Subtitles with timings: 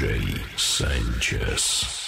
[0.00, 1.99] DJ Sanchez.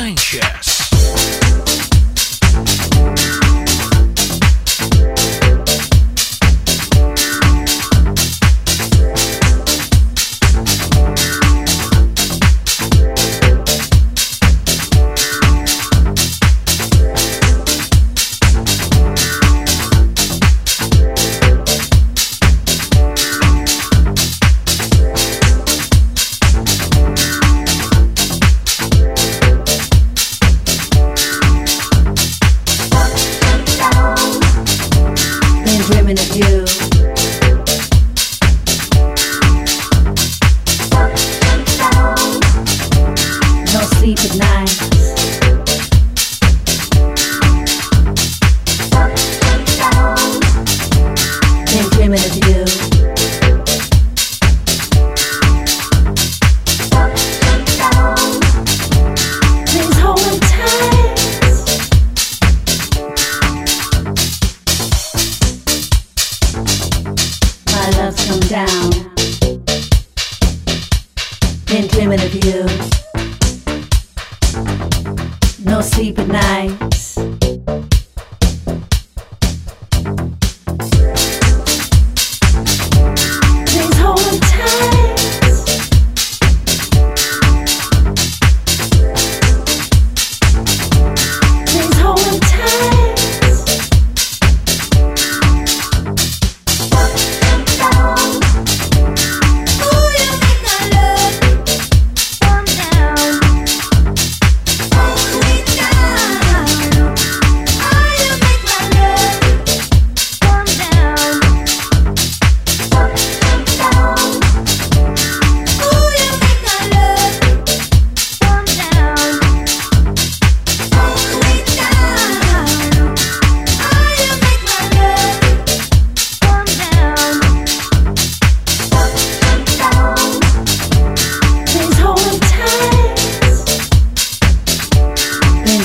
[0.00, 1.49] Sanchez.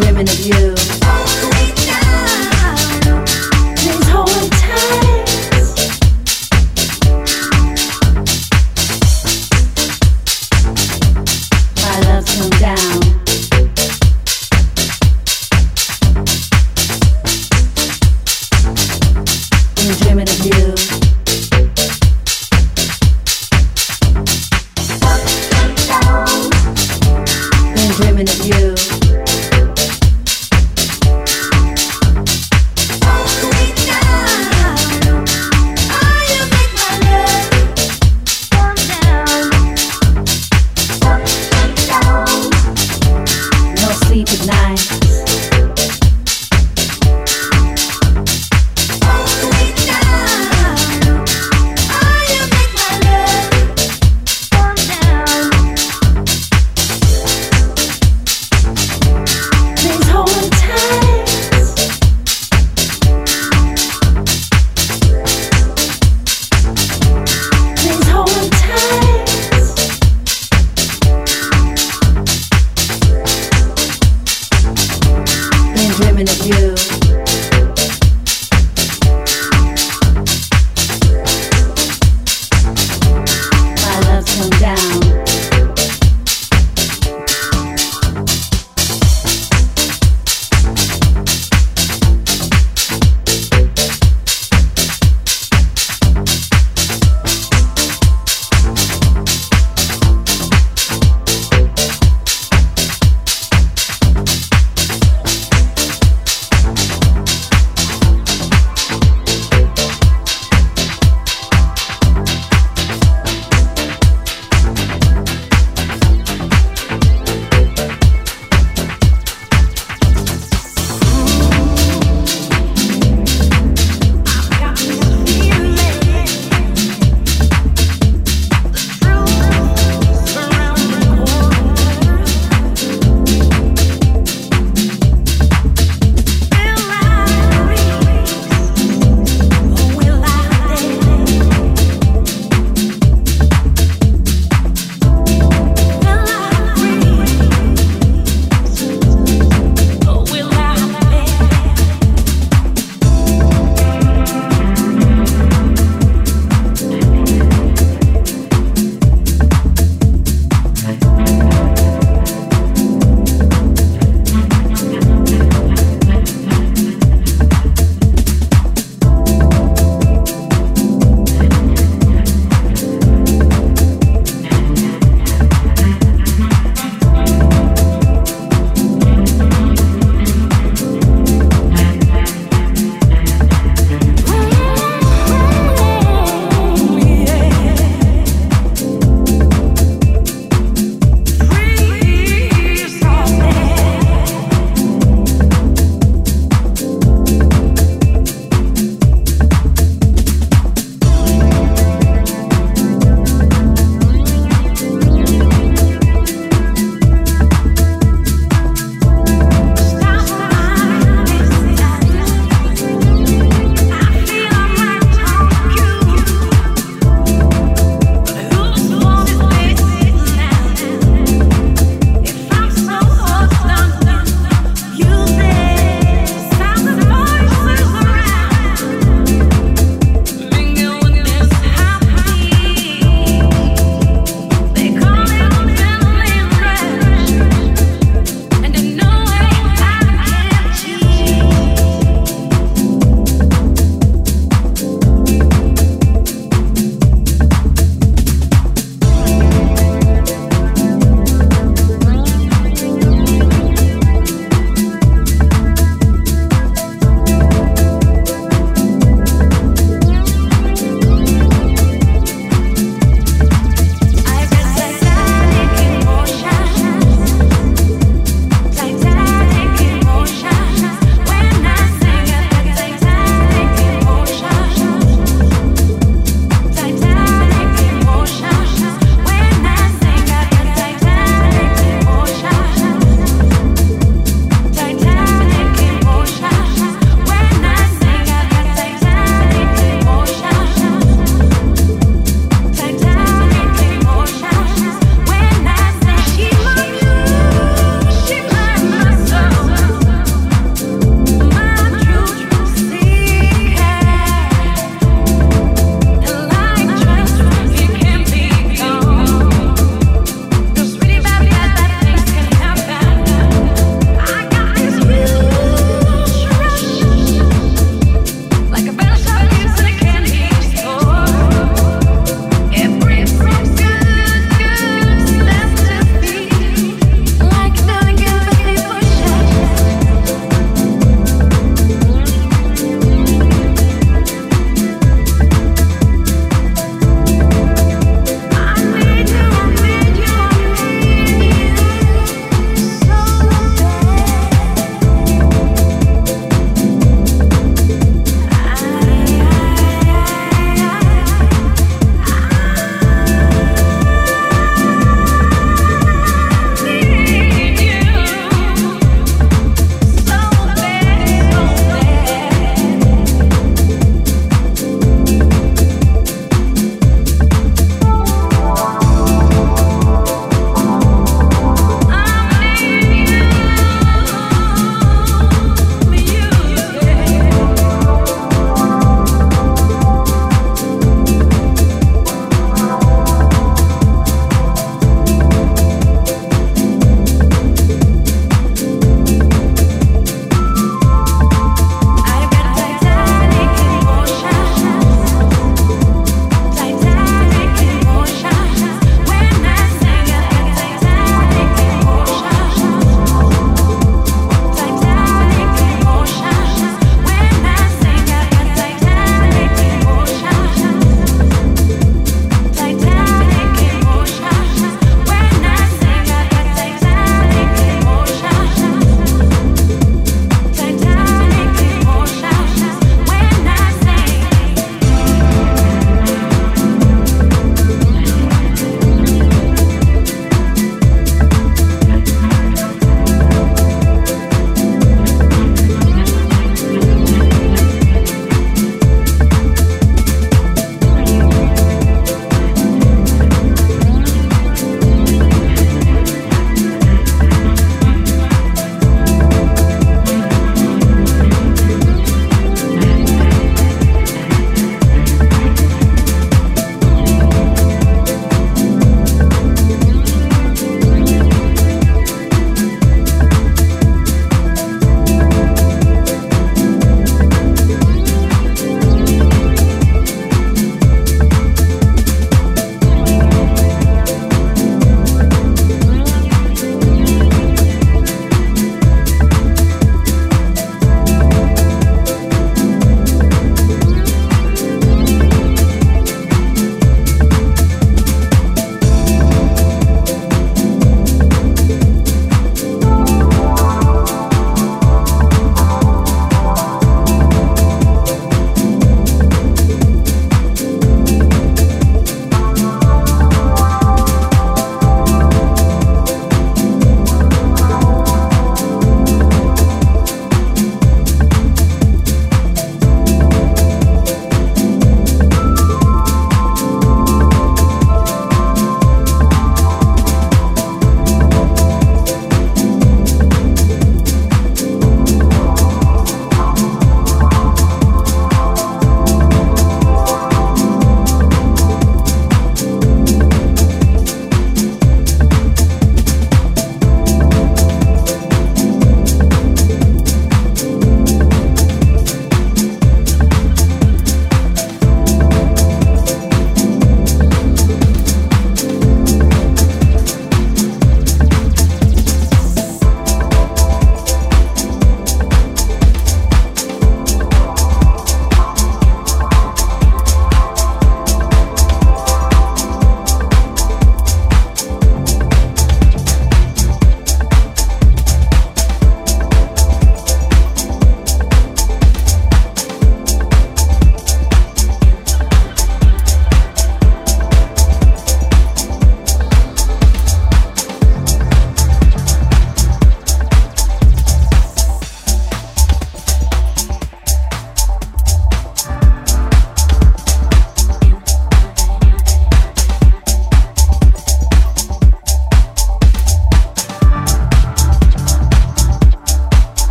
[0.00, 0.99] dreaming of you.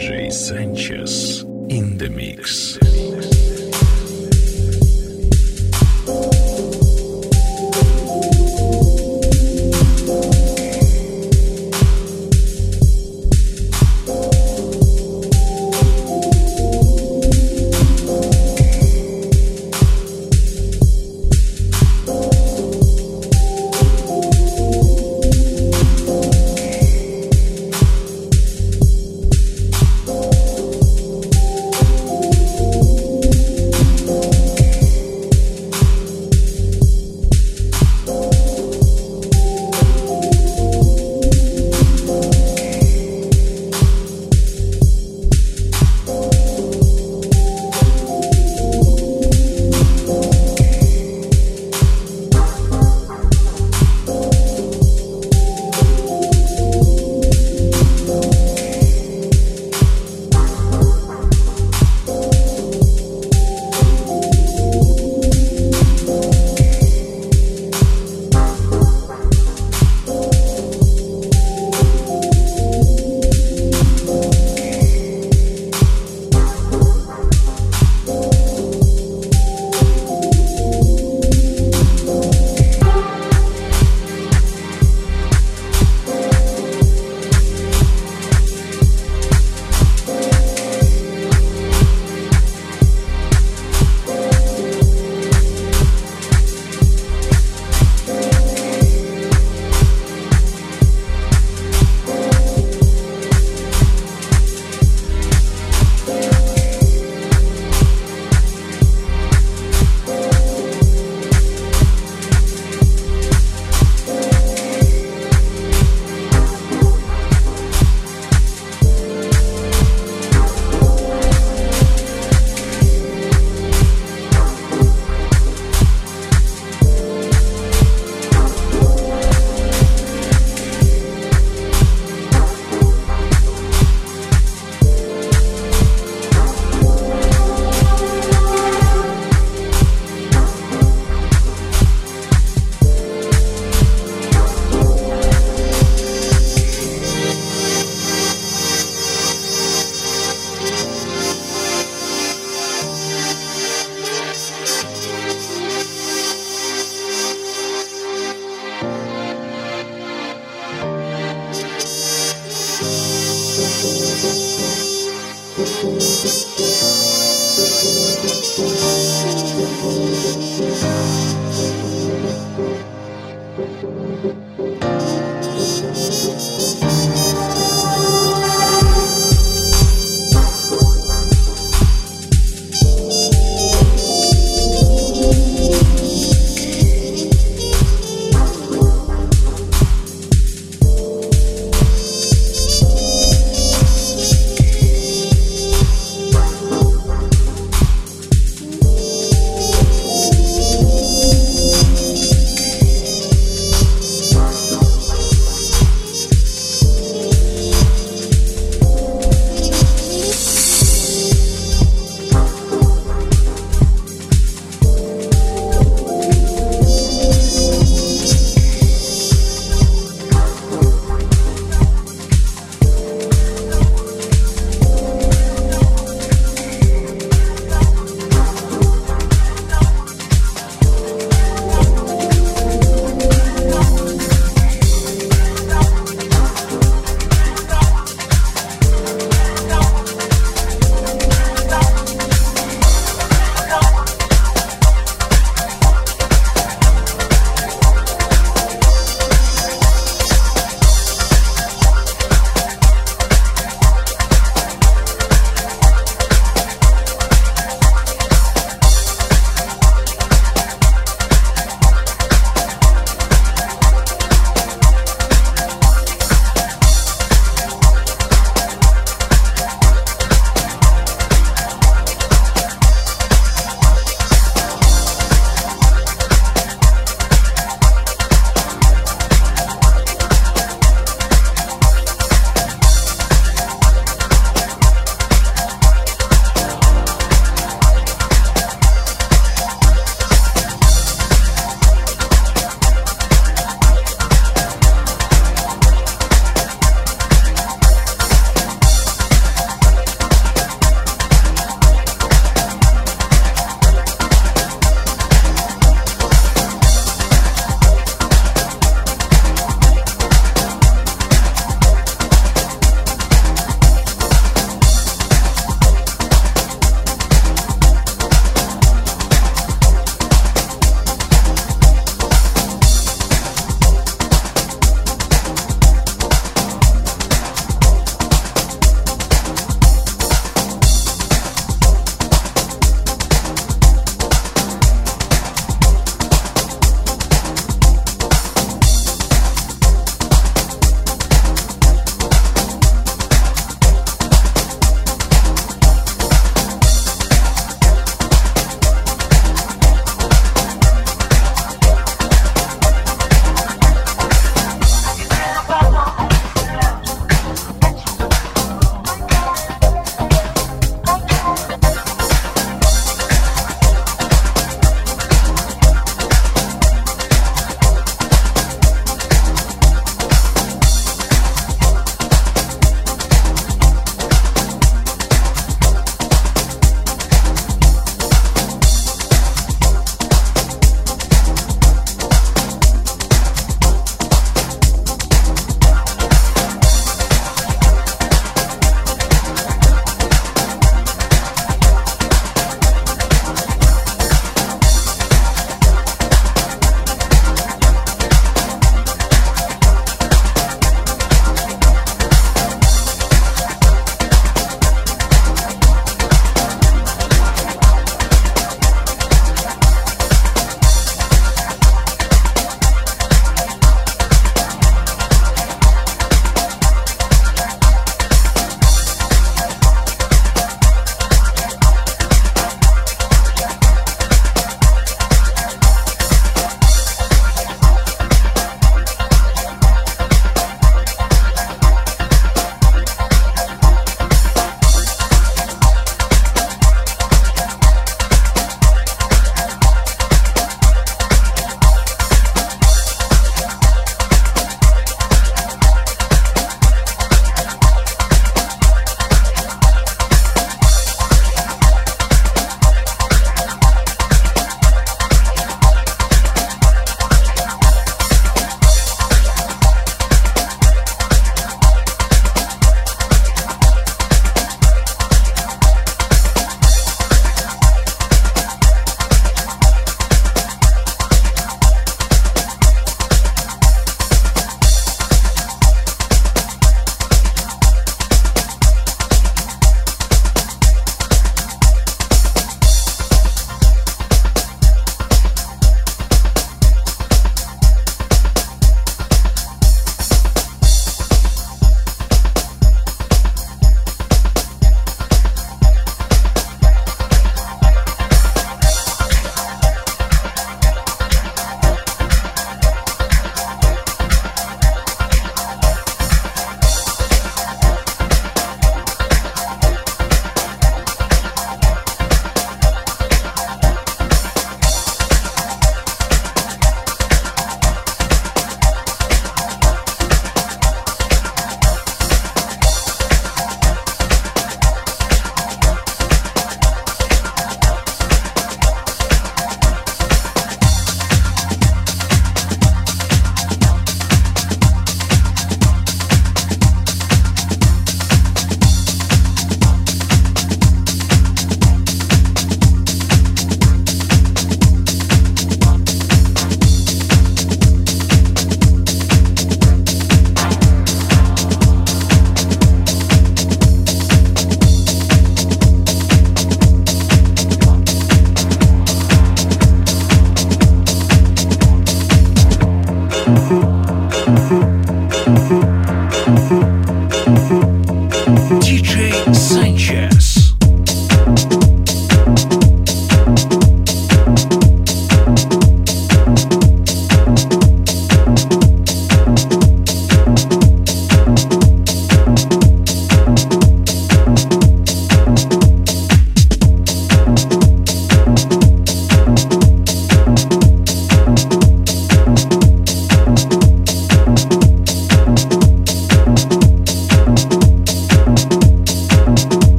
[0.00, 2.78] DJ Sanchez in the mix.
[2.78, 3.09] In the mix.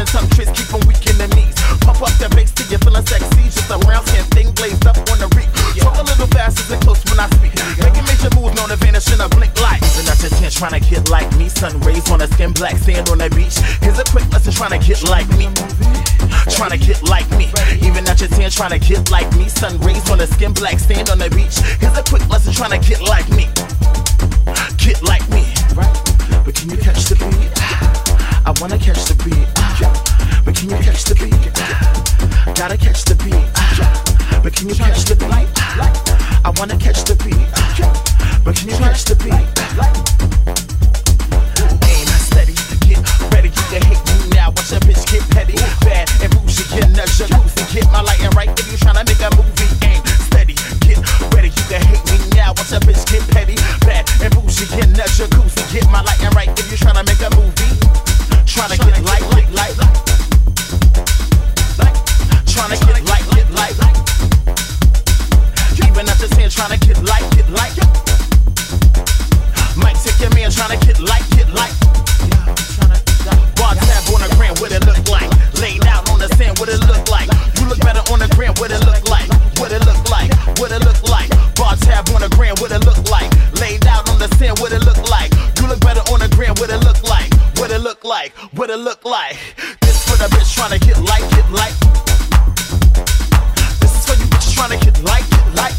[0.00, 1.52] and tongue tricks keep them weak in the knees.
[1.84, 3.44] Pump up that bass till you're feeling sexy.
[3.52, 5.52] Just a round skin thing blazed up on the reek.
[5.76, 7.52] Talk a little faster and close when I speak.
[7.76, 9.84] Making major moves known to vanish in a blink light.
[9.92, 11.52] Even at your tent trying to get like me.
[11.52, 13.60] Sun rays on the skin, black sand on the beach.
[13.84, 15.52] Here's a quick lesson trying to get like me.
[16.48, 17.52] Trying to get like me.
[17.84, 19.52] Even at your tent trying to get like me.
[19.52, 21.60] Sun rays on the skin, black sand on the beach.
[21.76, 23.52] Here's a quick lesson trying to get like me.
[24.80, 25.44] Get like me.
[26.40, 28.09] But can you catch the beat?
[28.50, 31.30] I wanna catch the beat, uh, but can you catch the beat?
[32.58, 35.30] Gotta catch the beat, uh, but can you catch the beat?
[35.30, 39.38] I wanna catch the beat, uh, but can you catch the beat?
[41.94, 42.58] Aim steady,
[42.90, 42.98] get
[43.30, 44.50] ready, get the hate me now.
[44.50, 45.54] Watch a bitch get petty,
[45.86, 49.30] bad and bougie, get nudge, goofy, get my lighting right if you tryna make a
[49.38, 49.70] movie.
[49.86, 50.98] Aim steady, get
[51.38, 52.50] ready, you can hate me now.
[52.58, 53.54] Watch a bitch get petty,
[53.86, 57.30] bad and bougie, get nudge, goofy, get my lighting right if you tryna make a
[57.38, 57.89] movie
[58.60, 59.74] trying get light, get light.
[62.44, 63.76] Trying get light, get light.
[65.80, 67.72] Even at the 10, trying get light, get light.
[69.80, 71.72] Mike, take your man, trying get light, get light.
[73.56, 75.30] Bar tab on the gram, what it look like.
[75.56, 77.32] Laid out on the sand, what it look like.
[77.56, 79.28] You look better on the gram, what it look like.
[79.56, 80.28] What it look like,
[80.60, 81.30] what it look like.
[81.56, 83.32] Bar tab on the gram, what it look like.
[83.56, 85.32] Laid out on the sand, what it look like.
[85.56, 86.79] You look better on the gram, what it
[88.10, 88.34] like.
[88.58, 89.38] What it look like?
[89.80, 91.70] This for the bitch trying to get like, get like.
[93.78, 95.76] This is for you bitches trying to get like, get like.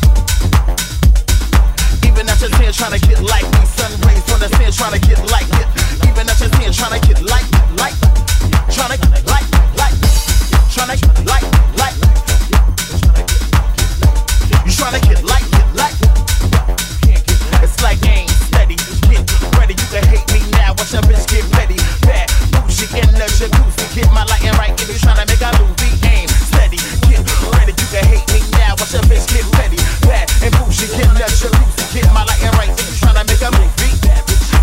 [2.07, 3.59] Even at your 10 trying to get like me.
[3.75, 5.67] Sun rays from the sand trying to get like, get.
[6.07, 7.43] Even at your 10 trying to get like,
[7.75, 7.99] like.
[8.71, 9.95] Trying to get like, like.
[10.71, 11.95] Trying to like, like.
[14.63, 15.99] You trying to get like, get like.
[17.59, 18.79] It's like aim steady.
[19.11, 19.27] Get
[19.59, 20.71] ready, you can hate me now.
[20.79, 21.80] Watch your bitch get ready.
[22.81, 23.93] Bougie in the jacuzzi.
[23.93, 25.93] Get my lighting right if you tryna make a movie.
[26.07, 26.77] Aim steady.
[27.05, 27.21] Get
[27.53, 28.73] ready, you can hate me now.
[28.79, 29.77] Watch your bitch get ready.
[30.01, 31.93] Bad and bougie in the jacuzzi.
[31.93, 33.93] Get my lighting right if you tryna make a movie.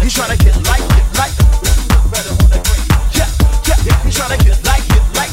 [0.03, 1.35] You tryna get like, get like.
[3.15, 3.31] Yeah,
[3.87, 5.31] yeah, you tryna get like, get like.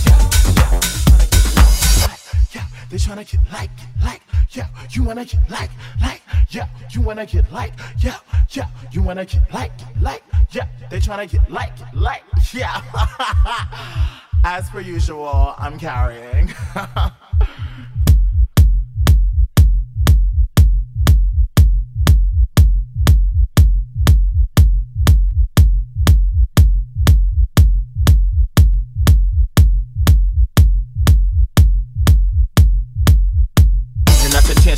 [2.53, 4.21] Yeah, they tryna get like, get like.
[4.51, 5.71] Yeah, you wanna get like,
[6.01, 6.24] like.
[6.55, 8.17] Yeah, you wanna get like, yeah,
[8.51, 10.23] yeah, you wanna get like, like.
[10.51, 12.23] Yeah, they tryna get like, like.
[12.53, 12.81] Yeah.
[14.45, 16.53] As per usual, I'm carrying.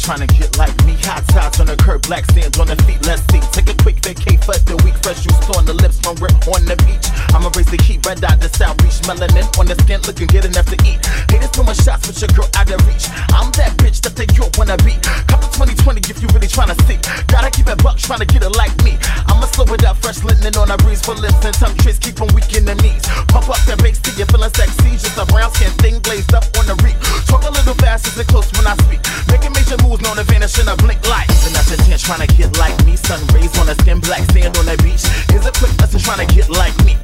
[0.08, 0.96] trying to get like me.
[1.04, 3.04] Hot tops on the curb, black sand on the feet.
[3.04, 3.44] Let's see.
[3.52, 4.96] Take a quick vacay for the week.
[5.04, 7.04] Fresh juice on the lips from rip on the beach.
[7.36, 9.04] I'ma race the heat, red dot, the south reach.
[9.04, 11.04] Melanin on the skin, looking good enough to eat.
[11.28, 13.12] Haters throwing shots with your girl out of reach.
[13.36, 14.96] I'm that bitch that they you wanna be.
[15.28, 16.96] Couple 2020 if you really tryna see.
[17.28, 18.96] Gotta keep it buck, tryna get it like me.
[19.28, 22.00] I'ma slow it up, fresh linen on a breeze for lips and tongue trace.
[22.00, 23.04] Keep on weak in the knees.
[23.28, 24.96] Pump up that bass till you feeling sexy.
[24.96, 26.96] Just a brown skin thing glazed up on the reek.
[27.28, 29.04] Talk a little fast as it close when I speak.
[29.28, 31.30] Making major moves known to vanish in a blink light.
[31.46, 32.96] And that's your chance trying to get like me.
[32.96, 35.04] Sun rays on the skin, black sand on the beach.
[35.32, 36.98] Here's a quick lesson trying to get like me.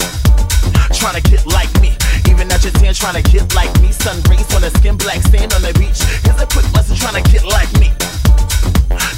[0.93, 1.95] Trying to get like me.
[2.29, 3.91] Even at your 10 trying to get like me.
[3.91, 5.99] Sun rays on the skin, black sand on the beach.
[6.23, 7.89] Here's a quick lesson trying to get like me.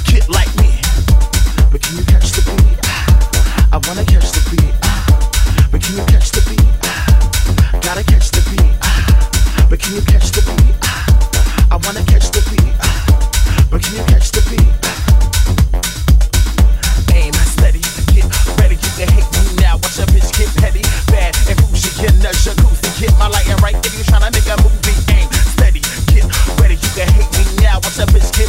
[0.06, 0.70] Get like me.
[1.70, 2.78] But can you catch the beat?
[3.74, 4.74] I wanna catch the beat.
[5.70, 6.70] But can you catch the beat?
[7.82, 8.74] Gotta catch the beat.
[9.68, 10.76] But can you catch the beat?
[11.70, 12.25] I wanna catch
[23.98, 24.96] you tryna make a movie,
[25.52, 26.00] steady, get
[28.08, 28.48] bitch get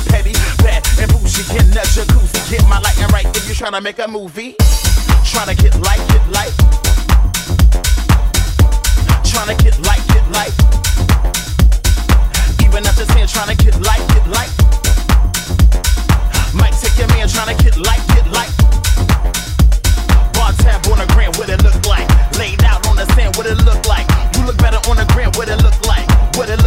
[0.99, 1.43] and bougie.
[1.51, 3.27] Get jacuzzi, get my lighting right.
[3.35, 4.55] If you tryna make a movie,
[5.27, 6.53] tryna get like, get like,
[16.57, 18.51] Might take your man tryna get like, get like.
[20.33, 22.07] Bar tab on gram, what it look like?
[22.37, 24.07] Laid out on the sand, what it look like?
[24.35, 26.07] You look better on the gram, what it look like?
[26.35, 26.66] What it look